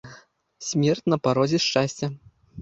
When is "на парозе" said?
1.13-1.61